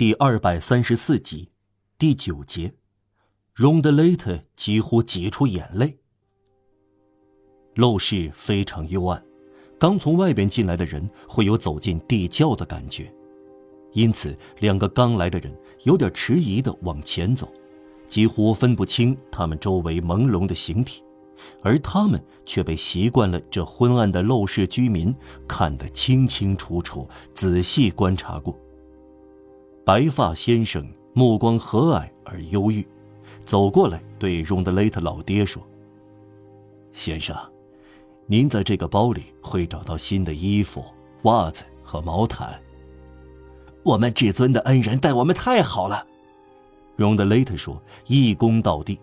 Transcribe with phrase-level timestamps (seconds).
[0.00, 1.50] 第二百三十四集，
[1.98, 2.72] 第九节，
[3.52, 5.98] 荣德雷特几乎挤出眼泪。
[7.74, 9.22] 陋室非常幽暗，
[9.78, 13.12] 刚从外边进来的人会有走进地窖的感觉，
[13.92, 17.52] 因此两个刚来的人有点迟疑的往前走，
[18.08, 21.04] 几乎分不清他们周围朦胧的形体，
[21.60, 25.14] 而他们却被习惯了这昏暗的陋室居民
[25.46, 28.58] 看得清清楚楚，仔细观察过。
[29.84, 32.86] 白发先生目光和蔼而忧郁，
[33.44, 35.62] 走过来对荣德雷特老爹说
[36.92, 37.34] ：“先生，
[38.26, 40.84] 您在这个包里会找到新的衣服、
[41.22, 42.60] 袜子和毛毯。
[43.82, 46.06] 我们至尊的恩人待我们太好了。”
[46.94, 49.00] 荣德雷特说，一躬到地，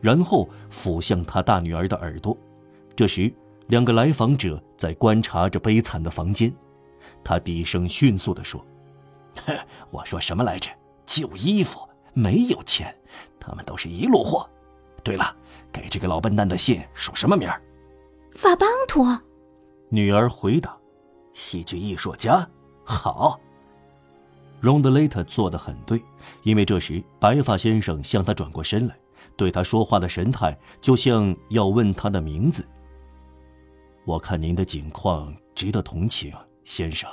[0.00, 2.36] 然后俯向他大女儿的耳朵。
[2.94, 3.32] 这时，
[3.68, 6.52] 两个来访者在观察着悲惨的房间。
[7.24, 8.62] 他低声迅速地说。
[9.90, 10.70] 我说什么来着？
[11.06, 11.80] 旧衣服
[12.12, 12.96] 没有钱，
[13.40, 14.48] 他们都是一路货。
[15.02, 15.34] 对了，
[15.72, 17.60] 给这个老笨蛋的信署什么名儿？
[18.32, 19.20] 法邦托。
[19.88, 20.76] 女儿回答
[21.34, 22.48] ：“戏剧艺术家。”
[22.84, 23.40] 好。
[24.60, 26.00] 荣德雷特做得很对，
[26.42, 28.94] 因为这时白发先生向他转过身来，
[29.36, 32.64] 对他说话的神态就像要问他的名字。
[34.04, 37.10] 我看您的境况值得同情，先生。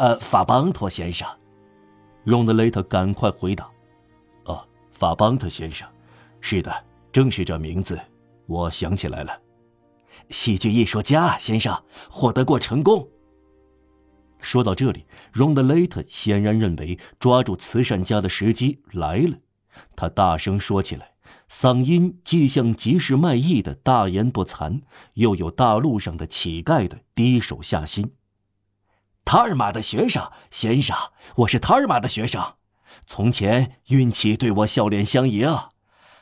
[0.00, 1.28] 呃，法邦托先生，
[2.24, 3.70] 荣德雷特赶快回答
[4.46, 5.86] ：“哦，法邦特先生，
[6.40, 6.72] 是的，
[7.12, 8.00] 正是这名字，
[8.46, 9.38] 我想起来了。
[10.30, 11.78] 戏剧艺术家先生
[12.10, 13.06] 获得过成功。”
[14.40, 19.36] 说到这里，荣德雷特显然认为抓住慈善家的时机来了，
[19.94, 21.12] 他大声说起来，
[21.50, 24.80] 嗓音既像集市卖艺的大言不惭，
[25.16, 28.10] 又有大路上的乞丐的低手下心。
[29.24, 30.96] 塔尔玛的学生先生，
[31.36, 32.54] 我是塔尔玛的学生。
[33.06, 35.48] 从前运气对我笑脸相迎，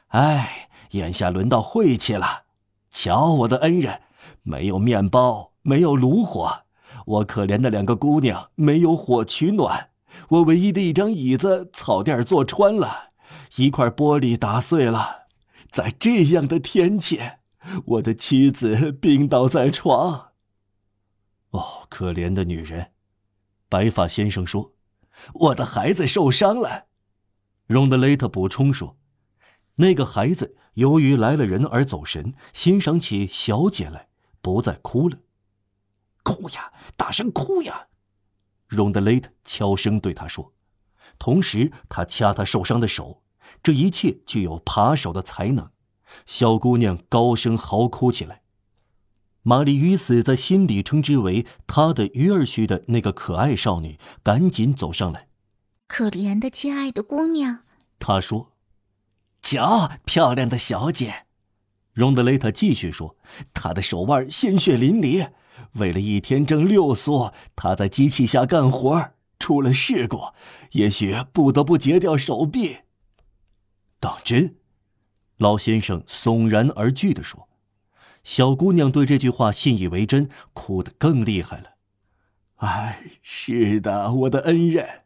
[0.08, 2.44] 哎，眼下轮到晦气了。
[2.90, 4.02] 瞧我的恩人，
[4.42, 6.64] 没有面包，没有炉火，
[7.06, 9.90] 我可怜的两个姑娘没有火取暖，
[10.28, 13.10] 我唯一的一张椅子草垫坐穿了，
[13.56, 15.26] 一块玻璃打碎了。
[15.70, 17.20] 在这样的天气，
[17.86, 20.27] 我的妻子病倒在床。
[21.50, 22.92] 哦，可怜的女人。
[23.68, 24.72] 白发先生说
[25.34, 26.86] ：“我的孩子受伤了。”
[27.66, 28.96] 荣德雷特补充说
[29.76, 34.08] ：“那个孩子由于来了人而走神，欣赏起小姐来，
[34.40, 35.18] 不再哭了。
[36.22, 37.88] 哭呀，大声哭呀！”
[38.66, 40.52] 荣德雷特悄声对他说，
[41.18, 43.22] 同时他掐他受伤的手。
[43.62, 45.70] 这一切具有扒手的才能。
[46.26, 48.42] 小姑娘高声嚎哭起来。
[49.48, 55.28] 玛丽·与此在心里称之为她的鱼儿须的那个可爱少女，赶紧走上来。
[55.86, 57.60] 可怜的亲爱的姑娘，
[57.98, 58.52] 她说
[59.40, 61.24] ：“瞧，漂亮的小姐。”
[61.96, 63.16] 荣德雷特继续说
[63.54, 65.30] ：“她的手腕鲜血淋漓，
[65.76, 70.20] 为了一天挣六苏，她在机器下干活，出了事故，
[70.72, 72.80] 也许不得不截掉手臂。”
[73.98, 74.56] 当真？
[75.38, 77.47] 老先生悚然而惧地说。
[78.28, 81.76] 小姑娘对这句话信以为真，哭得更厉害了。
[82.56, 85.04] 哎，是的，我的恩人。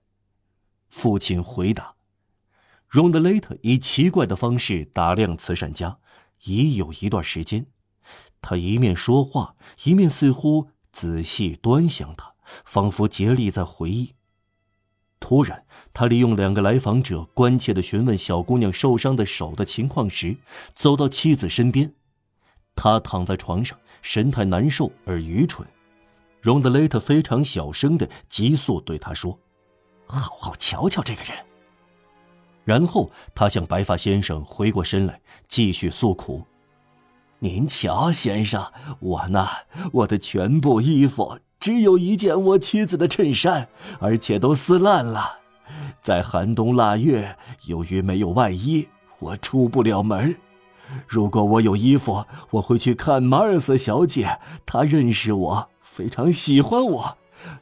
[0.88, 1.94] 父亲回答。
[2.88, 5.99] 荣德雷特以奇怪的方式打量慈善家，
[6.43, 7.66] 已有一段时间。
[8.41, 9.54] 他一面说话，
[9.84, 12.34] 一面似乎仔细端详他，
[12.65, 14.15] 仿佛竭力在回忆。
[15.21, 20.39] 突然，他利用两个来访者关切的询问小姑娘受伤的手的情况时，
[20.75, 21.94] 走到妻子身边。
[22.75, 25.66] 他躺在床上，神态难受而愚蠢。
[26.41, 29.38] 荣德雷特非常小声的急速对他说
[30.06, 31.33] ：“好好瞧瞧这个人。”
[32.65, 36.44] 然后他向白发先生回过身来，继续诉苦
[37.38, 39.47] ：“您瞧，先生，我呢，
[39.93, 43.69] 我的全部衣服只有一件我妻子的衬衫，
[44.00, 45.41] 而且都撕烂了。
[46.00, 47.36] 在寒冬腊月，
[47.66, 48.89] 由于没有外衣，
[49.21, 50.34] 我出不了门。”
[51.06, 54.39] 如果我有衣服，我会去看马尔斯小姐。
[54.66, 57.18] 她认识我，非常喜欢我。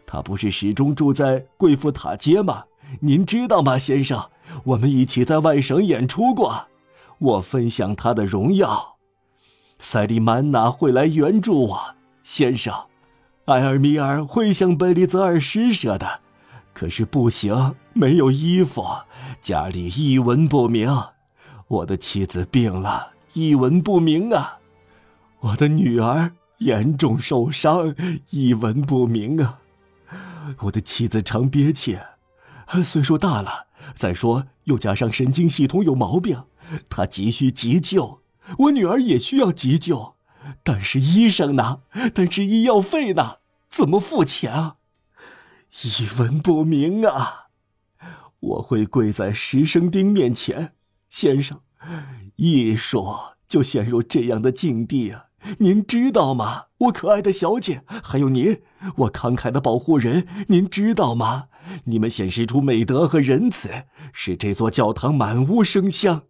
[0.06, 2.65] 她不是始终住在贵妇塔街吗？
[3.00, 4.31] 您知道吗，先生？
[4.65, 6.67] 我们一起在外省演出过。
[7.19, 8.97] 我分享她的荣耀。
[9.79, 12.75] 塞利曼娜会来援助我，先生。
[13.47, 16.21] 埃尔米尔会向贝利泽尔施舍的，
[16.75, 18.85] 可是不行，没有衣服，
[19.41, 20.94] 家里一文不名。
[21.69, 23.12] 我的妻子病了。
[23.32, 24.59] 一文不名啊！
[25.41, 27.94] 我的女儿严重受伤，
[28.31, 29.61] 一文不名啊！
[30.61, 31.99] 我的妻子常憋气，
[32.85, 36.43] 岁数大了，再说又加上神经系统有毛病，
[36.88, 38.21] 她急需急救。
[38.59, 40.17] 我女儿也需要急救，
[40.65, 41.82] 但是医生呢？
[42.12, 43.37] 但是医药费呢？
[43.69, 44.77] 怎么付钱啊？
[45.85, 47.47] 一文不名啊！
[48.41, 50.73] 我会跪在石生丁面前，
[51.09, 51.61] 先生，
[52.41, 53.07] 艺术
[53.47, 55.27] 就陷入这样的境地啊！
[55.59, 56.69] 您知道吗？
[56.79, 58.63] 我可爱的小姐，还有您，
[58.97, 61.49] 我慷慨的保护人，您知道吗？
[61.85, 63.85] 你们显示出美德和仁慈，
[64.15, 66.23] 使这座教堂满屋生香。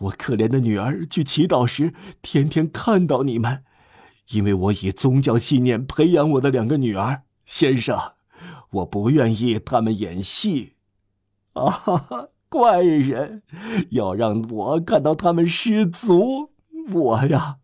[0.00, 3.64] 我可怜的女儿去祈祷时，天天看到你们，
[4.32, 7.22] 因为我以宗教信念培养我的两个女儿。
[7.46, 7.98] 先生，
[8.72, 10.74] 我不愿意他们演戏。
[11.54, 12.28] 啊哈哈！
[12.56, 13.42] 怪人，
[13.90, 16.52] 要让我看到他们失足，
[16.90, 17.56] 我呀。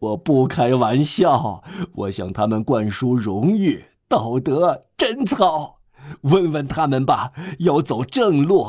[0.00, 1.64] 我不开玩笑，
[1.94, 5.78] 我向他们灌输荣誉、道德、贞操。
[6.22, 8.66] 问问他们吧，要走正路。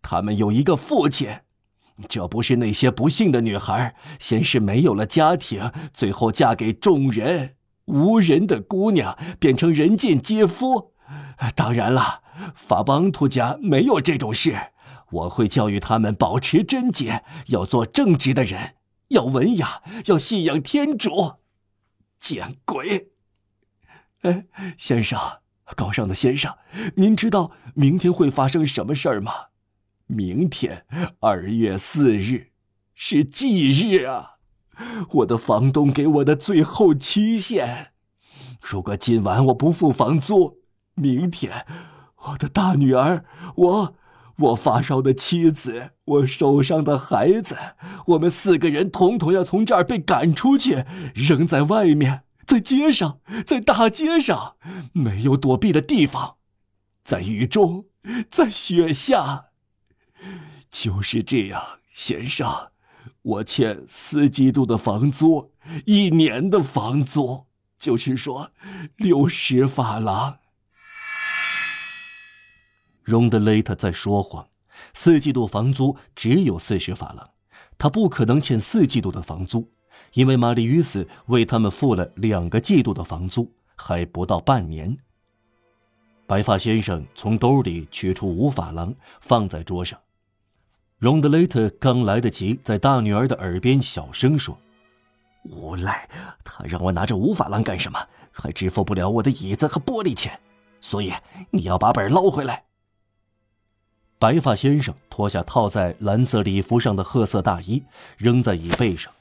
[0.00, 1.28] 他们有一个父亲，
[2.08, 10.92] 这不是那些不幸的女孩，先是没有了家庭，最后嫁给众人无人的姑娘，变成人尽皆夫。
[11.54, 12.22] 当然了，
[12.54, 14.54] 法邦图家没有这种事。
[15.10, 18.76] 我会教育他们保持贞洁，要做正直的人。
[19.08, 21.34] 要文雅，要信仰天主。
[22.18, 23.10] 见鬼！
[24.22, 24.46] 哎，
[24.78, 25.20] 先生，
[25.76, 26.56] 高尚的先生，
[26.96, 29.32] 您知道明天会发生什么事儿吗？
[30.06, 30.86] 明天
[31.20, 32.48] 二月四日
[32.94, 34.36] 是忌日啊！
[35.10, 37.92] 我的房东给我的最后期限。
[38.60, 40.62] 如果今晚我不付房租，
[40.94, 41.66] 明天
[42.28, 43.24] 我的大女儿
[43.56, 43.96] 我。
[44.36, 47.56] 我发烧的妻子，我受伤的孩子，
[48.06, 50.84] 我们四个人统统要从这儿被赶出去，
[51.14, 54.56] 扔在外面，在街上，在大街上，
[54.92, 56.36] 没有躲避的地方，
[57.04, 57.86] 在雨中，
[58.28, 59.46] 在雪下。
[60.70, 62.70] 就是这样，先生，
[63.22, 65.52] 我欠四季度的房租，
[65.84, 67.46] 一年的房租，
[67.78, 68.50] 就是说，
[68.96, 70.38] 六十法郎。
[73.04, 74.48] 荣德雷特在说谎，
[74.94, 77.30] 四季度房租只有四十法郎，
[77.76, 79.70] 他不可能欠四季度的房租，
[80.14, 84.96] 因为玛丽与斯为他们付了两个季度的房租，还不到半年。
[86.26, 90.00] 白发先生从兜里取出五法郎，放在桌上。
[90.96, 94.56] 荣德雷特刚来得及在大女儿的耳边小声说
[95.44, 96.08] ：“无赖，
[96.42, 97.98] 他让我拿着五法郎干什么？
[98.32, 100.40] 还支付不了我的椅子和玻璃钱，
[100.80, 101.12] 所以
[101.50, 102.64] 你要把本捞回来。”
[104.24, 107.82] 白发先生脱下套在蓝色礼服上的褐色大衣，
[108.16, 109.12] 扔在椅背上。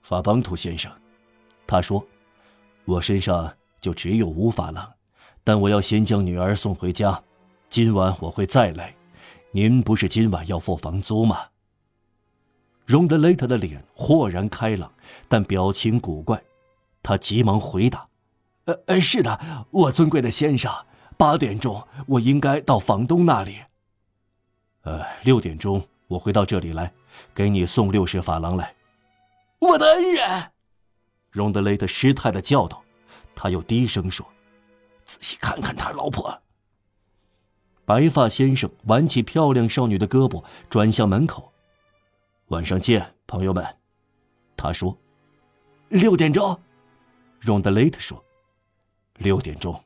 [0.00, 0.90] 法邦图先生，
[1.66, 2.02] 他说
[2.86, 3.52] ：“我身上
[3.82, 4.90] 就只有五法郎，
[5.44, 7.22] 但我要先将女儿送回家。
[7.68, 8.94] 今晚我会再来。
[9.50, 11.48] 您不是今晚要付房租吗？”
[12.88, 14.90] 荣德雷特的脸豁然开朗，
[15.28, 16.42] 但表情古怪。
[17.02, 18.08] 他急忙回答
[18.64, 20.72] ：“呃呃，是的，我尊贵的先生，
[21.18, 23.58] 八点钟我应该到房东那里。”
[24.82, 26.92] 呃，六点钟我会到这里来，
[27.34, 28.74] 给你送六十法郎来。
[29.58, 30.50] 我的恩人，
[31.30, 32.82] 荣德雷特失态的叫道。
[33.34, 34.26] 他又低声说
[35.04, 36.42] ：“仔细看看他老婆。”
[37.84, 41.52] 白发先生挽起漂亮少女的胳膊，转向门口。
[42.48, 43.64] 晚上见，朋友们，
[44.56, 44.96] 他说。
[45.88, 46.58] 六点钟，
[47.40, 48.22] 荣德雷特说。
[49.18, 49.82] 六点钟。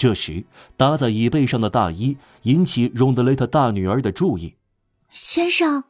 [0.00, 0.44] 这时，
[0.78, 4.56] 搭在椅背上的大衣引起荣德雷特大女儿的注意。
[5.10, 5.84] 先生，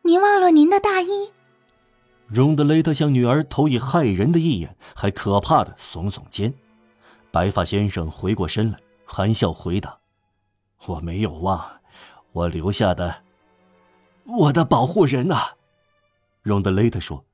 [0.00, 1.28] 您忘了您的大衣。
[2.26, 6.54] 荣德雷特向女儿投以骇人的一眼，还可怕的耸耸肩。
[7.30, 9.98] 白发先生回过身来，含笑回答
[10.86, 11.62] ：“我没有忘，
[12.32, 13.24] 我留下的，
[14.24, 15.48] 我的保护人呐。”
[16.40, 17.26] 荣德雷特说：“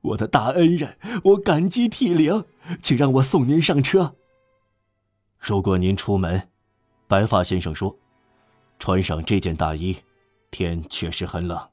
[0.00, 2.42] 我的大恩人，我感激涕零，
[2.80, 4.14] 请让我送您上车。”
[5.42, 6.48] 如果您出门，
[7.08, 7.98] 白发先生说
[8.78, 9.96] ：“穿上这件大衣，
[10.52, 11.68] 天确实很冷。”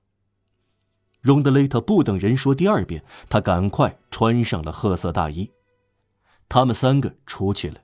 [1.21, 5.51] 荣德雷特不等人说第二遍，他赶快穿上了褐色大衣。
[6.49, 7.81] 他们三个出去了，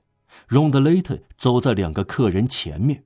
[0.48, 3.04] 荣德雷特走在两个客人前面。